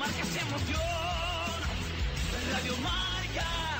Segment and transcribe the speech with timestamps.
[0.00, 0.80] Marca es emoción.
[2.50, 3.79] Radio Marca.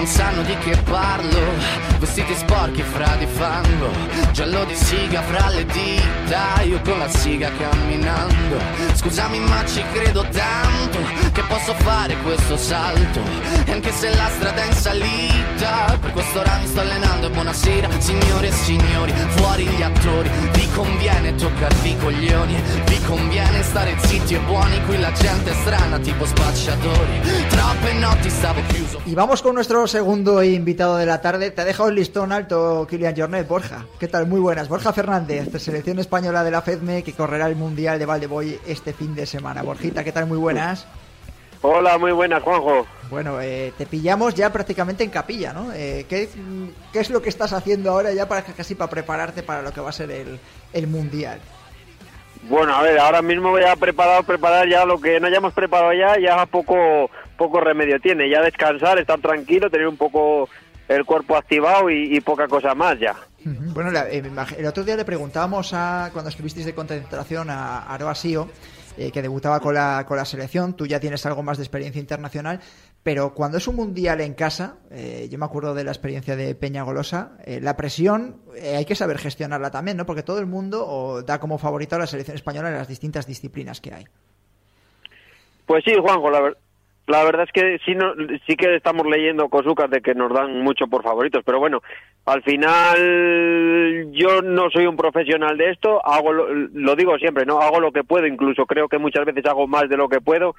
[0.00, 1.38] Non sanno di che parlo,
[2.10, 3.88] vestiti sporchi fra di fango,
[4.32, 8.58] giallo di siga fra le dita, io con la siga camminando.
[8.94, 10.98] Scusami ma ci credo tanto
[11.30, 13.20] che posso fare questo salto,
[13.64, 17.30] e anche se la strada è in salita, per questo ora mi sto allenando e
[17.30, 23.94] buonasera signore e signori, fuori gli attori, vi conviene toccarvi i coglioni, vi conviene stare
[23.98, 28.98] zitti e buoni, qui la gente è strana tipo spacciatori, troppe notti stavo chiuso.
[29.04, 31.50] Y vamos con nuestro segundo invitado de la tarde.
[31.50, 33.84] Te ha dejado el listón alto, Kilian Jornet, Borja.
[33.98, 34.26] ¿Qué tal?
[34.26, 34.70] Muy buenas.
[34.70, 38.94] Borja Fernández, de selección española de la FEDME, que correrá el Mundial de Valdeboy este
[38.94, 39.62] fin de semana.
[39.62, 40.24] Borjita, ¿qué tal?
[40.24, 40.86] Muy buenas.
[41.60, 42.86] Hola, muy buenas, Juanjo.
[43.10, 45.74] Bueno, eh, te pillamos ya prácticamente en capilla, ¿no?
[45.74, 46.30] Eh, ¿qué,
[46.90, 49.82] qué es lo que estás haciendo ahora ya para casi para prepararte para lo que
[49.82, 50.40] va a ser el,
[50.72, 51.38] el Mundial?
[52.44, 55.92] Bueno, a ver, ahora mismo voy a preparar, preparar ya lo que no hayamos preparado
[55.92, 58.30] ya, ya poco, poco remedio tiene.
[58.30, 60.48] Ya descansar, estar tranquilo, tener un poco
[60.96, 63.16] el cuerpo activado y, y poca cosa más ya.
[63.44, 64.22] Bueno, eh,
[64.58, 68.48] el otro día le preguntábamos a, cuando estuvisteis de concentración a Aroa Sio,
[68.98, 72.00] eh, que debutaba con la, con la selección, tú ya tienes algo más de experiencia
[72.00, 72.60] internacional,
[73.02, 76.54] pero cuando es un mundial en casa, eh, yo me acuerdo de la experiencia de
[76.54, 80.04] Peña Golosa, eh, la presión hay que saber gestionarla también, ¿no?
[80.04, 83.26] Porque todo el mundo o, da como favorito a la selección española en las distintas
[83.26, 84.04] disciplinas que hay.
[85.66, 86.58] Pues sí, Juanjo, la, ver-
[87.10, 88.14] la verdad es que sí, no,
[88.46, 91.82] sí que estamos leyendo cosucas de que nos dan mucho por favoritos, pero bueno,
[92.26, 97.60] al final yo no soy un profesional de esto, hago lo, lo digo siempre, no
[97.60, 100.54] hago lo que puedo, incluso creo que muchas veces hago más de lo que puedo,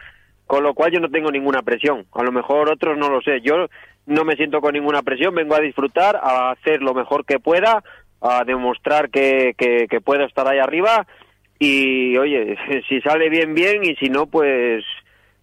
[0.46, 2.06] con lo cual yo no tengo ninguna presión.
[2.12, 3.40] A lo mejor otros no lo sé.
[3.40, 3.68] Yo
[4.06, 7.82] no me siento con ninguna presión, vengo a disfrutar, a hacer lo mejor que pueda,
[8.20, 11.08] a demostrar que, que, que puedo estar ahí arriba
[11.58, 12.58] y oye,
[12.90, 14.84] si sale bien, bien y si no, pues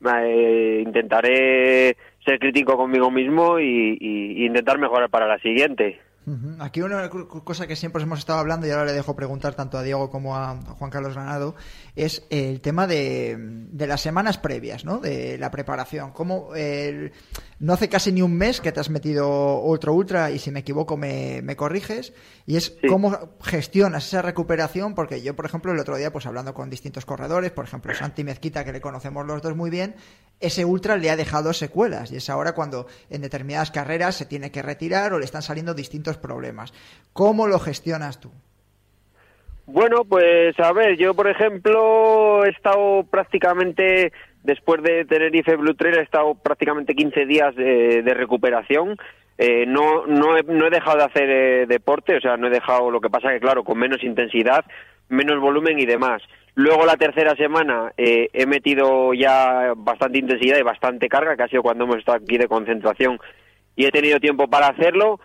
[0.04, 6.00] eh, intentaré ser crítico conmigo mismo y, y- y intentar mejorar para la siguiente.
[6.61, 9.83] Aquí una cosa que siempre hemos estado hablando y ahora le dejo preguntar tanto a
[9.83, 11.55] Diego como a Juan Carlos Granado
[11.97, 14.99] es el tema de, de las semanas previas, ¿no?
[14.99, 16.12] De la preparación.
[16.12, 17.12] Cómo el-
[17.61, 20.61] no hace casi ni un mes que te has metido ultra ultra y si me
[20.61, 22.12] equivoco me, me corriges
[22.47, 26.55] y es cómo gestionas esa recuperación porque yo por ejemplo el otro día pues hablando
[26.55, 29.97] con distintos corredores, por ejemplo Santi Mezquita que le conocemos los dos muy bien,
[30.38, 34.52] ese ultra le ha dejado secuelas y es ahora cuando en determinadas carreras se tiene
[34.52, 36.73] que retirar o le están saliendo distintos problemas.
[37.12, 38.31] ¿Cómo lo gestionas tú?
[39.67, 44.12] Bueno, pues a ver, yo por ejemplo he estado prácticamente,
[44.43, 48.97] después de Tenerife Blue Trail, he estado prácticamente 15 días de, de recuperación.
[49.37, 52.50] Eh, no, no, he, no he dejado de hacer eh, deporte, o sea, no he
[52.50, 54.64] dejado, lo que pasa que claro, con menos intensidad,
[55.09, 56.23] menos volumen y demás.
[56.55, 61.49] Luego la tercera semana eh, he metido ya bastante intensidad y bastante carga, que ha
[61.49, 63.21] sido cuando hemos estado aquí de concentración
[63.76, 65.21] y he tenido tiempo para hacerlo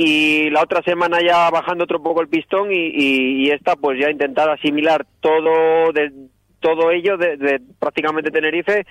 [0.00, 4.10] y la otra semana ya bajando otro poco el pistón y, y, esta pues ya
[4.12, 6.12] intentar asimilar todo de-
[6.60, 8.84] todo ello de, de prácticamente Tenerife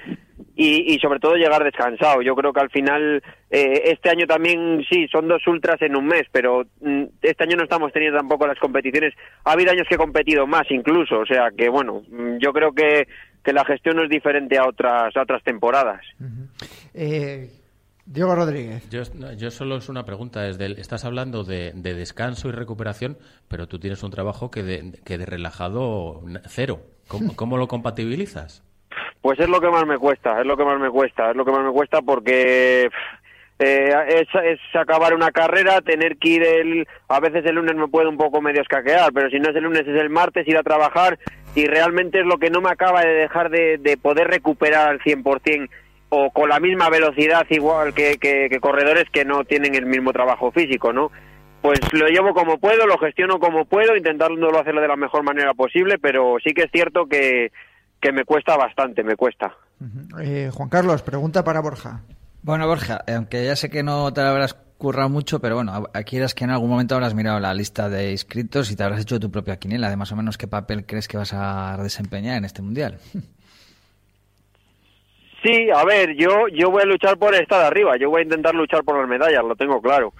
[0.55, 2.21] y, sobre todo llegar descansado.
[2.21, 3.21] Yo creo que al final
[3.51, 7.55] eh, este año también sí son dos ultras en un mes, pero mm, este año
[7.57, 9.13] no estamos teniendo tampoco las competiciones.
[9.43, 12.71] Ha habido años que he competido más incluso, o sea que bueno, mm, yo creo
[12.73, 13.07] que,
[13.43, 16.01] que la gestión no es diferente a otras a otras temporadas.
[16.93, 17.49] Eh,
[18.07, 18.89] Diego Rodríguez.
[18.89, 20.47] Yo, solo es una pregunta.
[20.47, 23.17] Es del, estás hablando de, de descanso y recuperación,
[23.49, 26.79] pero tú tienes un trabajo que de, que de relajado cero.
[27.09, 28.63] ¿Cómo, cómo lo compatibilizas?
[29.21, 31.43] Pues es lo que más me cuesta, es lo que más me cuesta, es lo
[31.43, 32.89] que más me cuesta porque
[33.59, 36.87] eh, es, es acabar una carrera, tener que ir el...
[37.09, 39.63] A veces el lunes me puede un poco medio escaquear, pero si no es el
[39.63, 41.19] lunes es el martes, ir a trabajar
[41.55, 44.99] y realmente es lo que no me acaba de dejar de, de poder recuperar al
[45.01, 45.69] 100%
[46.09, 50.13] o con la misma velocidad igual que, que, que corredores que no tienen el mismo
[50.13, 51.11] trabajo físico, ¿no?
[51.61, 55.53] Pues lo llevo como puedo, lo gestiono como puedo, intentándolo hacerlo de la mejor manera
[55.53, 57.51] posible, pero sí que es cierto que,
[57.99, 59.53] que me cuesta bastante, me cuesta.
[60.21, 62.01] Eh, Juan Carlos, pregunta para Borja.
[62.43, 66.15] Bueno, Borja, aunque ya sé que no te habrás currado mucho, pero bueno, a- aquí
[66.17, 69.19] eras que en algún momento habrás mirado la lista de inscritos y te habrás hecho
[69.19, 72.45] tu propia quiniela de más o menos qué papel crees que vas a desempeñar en
[72.45, 72.99] este mundial.
[75.47, 78.53] Sí, a ver, yo, yo voy a luchar por estar arriba, yo voy a intentar
[78.53, 80.11] luchar por las medallas, lo tengo claro.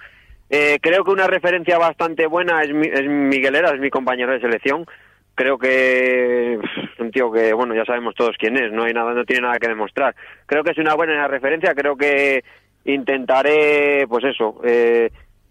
[0.48, 4.32] Eh, creo que una referencia bastante buena es, Mi- es Miguel Era, es mi compañero
[4.32, 4.86] de selección.
[5.34, 6.58] Creo que
[6.98, 9.58] un tío que, bueno, ya sabemos todos quién es, no hay nada, no tiene nada
[9.58, 10.14] que demostrar.
[10.46, 12.42] Creo que es una buena referencia, creo que
[12.86, 15.10] intentaré, pues eso, eh,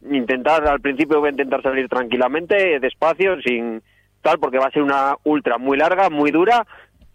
[0.10, 3.84] intentar, al principio voy a intentar salir tranquilamente, despacio, sin
[4.24, 6.66] tal, porque va a ser una ultra muy larga, muy dura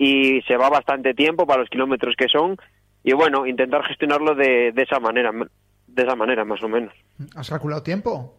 [0.03, 2.57] y se va bastante tiempo para los kilómetros que son
[3.05, 5.31] y bueno, intentar gestionarlo de, de esa manera,
[5.87, 6.93] de esa manera más o menos.
[7.37, 8.35] ¿Has calculado tiempo?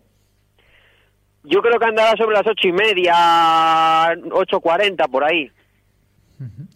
[1.44, 5.50] Yo creo que andará sobre las ocho y media, ocho cuarenta por ahí.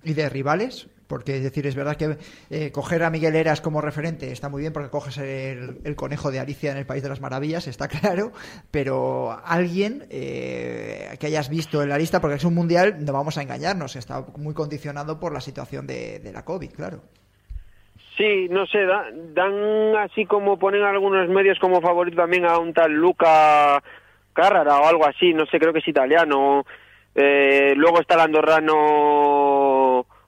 [0.03, 0.87] ¿Y de rivales?
[1.07, 2.17] Porque es decir, es verdad que
[2.49, 6.31] eh, coger a Miguel Eras como referente está muy bien porque coges el, el conejo
[6.31, 8.31] de Alicia en el País de las Maravillas, está claro,
[8.71, 13.37] pero alguien eh, que hayas visto en la lista, porque es un mundial, no vamos
[13.37, 17.01] a engañarnos, está muy condicionado por la situación de, la COVID, claro.
[18.17, 22.73] Sí, no sé, da- dan así como ponen algunos medios como favorito también a un
[22.73, 23.81] tal Luca
[24.33, 26.65] Carrara o algo así, no sé, creo que es italiano.
[27.19, 28.73] Eh, luego está el andorrano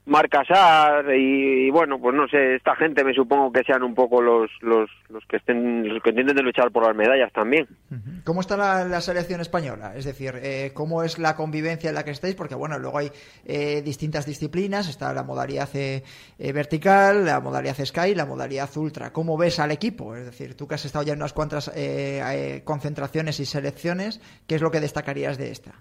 [0.10, 4.22] Marcasar y, y bueno, pues no sé, esta gente me supongo que sean un poco
[4.22, 7.68] los, los, los que estén, los que intenten luchar por las medallas también.
[8.24, 9.94] ¿Cómo está la, selección española?
[9.96, 12.36] Es decir, eh, ¿cómo es la convivencia en la que estáis?
[12.36, 13.12] Porque, bueno, luego hay
[13.46, 14.90] eh, distintas disciplinas.
[14.90, 16.04] Está la modalidad eh,
[16.38, 19.14] eh, vertical, la modalidad Sky, la modalidad Ultra.
[19.14, 20.16] ¿Cómo ves al equipo?
[20.16, 24.56] Es decir, tú que has estado ya en unas cuantas eh, concentraciones y selecciones, ¿qué
[24.56, 25.76] es lo que destacarías de esta?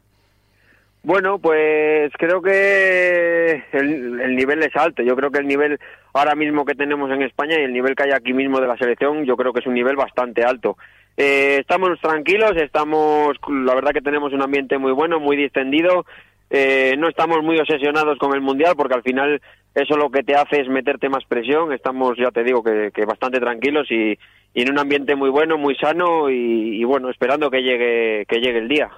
[1.03, 5.03] Bueno, pues creo que el, el nivel es alto.
[5.03, 5.79] Yo creo que el nivel
[6.13, 8.77] ahora mismo que tenemos en España y el nivel que hay aquí mismo de la
[8.77, 10.77] selección, yo creo que es un nivel bastante alto.
[11.17, 16.07] Eh, estamos tranquilos, estamos, la verdad que tenemos un ambiente muy bueno, muy distendido.
[16.51, 19.43] Eh, no estamos muy obsesionados con el mundial porque al final
[19.75, 21.73] eso lo que te hace es meterte más presión.
[21.73, 24.17] Estamos, ya te digo, que, bastante tranquilos y,
[24.55, 28.59] en un ambiente muy bueno, muy sano y, y bueno, esperando que llegue, que llegue
[28.59, 28.91] el día.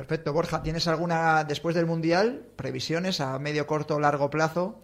[0.00, 0.32] Perfecto.
[0.32, 4.80] Borja, ¿tienes alguna, después del Mundial, previsiones a medio, corto o largo plazo?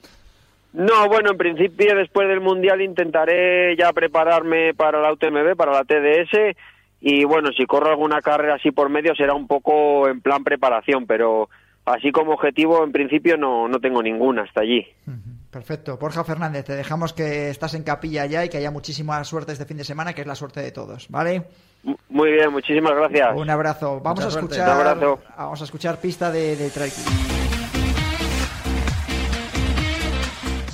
[0.74, 5.84] No, bueno, en principio después del Mundial intentaré ya prepararme para la UTMB, para la
[5.84, 6.54] TDS
[7.00, 11.06] y bueno, si corro alguna carrera así por medio será un poco en plan preparación,
[11.06, 11.48] pero
[11.86, 14.86] así como objetivo en principio no, no tengo ninguna hasta allí.
[15.50, 15.96] Perfecto.
[15.96, 19.64] Borja Fernández, te dejamos que estás en capilla ya y que haya muchísima suerte este
[19.64, 21.44] fin de semana, que es la suerte de todos, ¿vale?
[22.08, 23.36] Muy bien, muchísimas gracias.
[23.36, 24.00] Un abrazo.
[24.00, 24.68] Vamos Mucha a escuchar.
[24.68, 25.20] Un abrazo.
[25.36, 26.70] Vamos a escuchar pista de, de.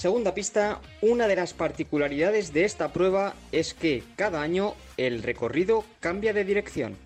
[0.02, 5.84] Segunda pista, una de las particularidades de esta prueba es que cada año el recorrido
[6.00, 6.96] cambia de dirección.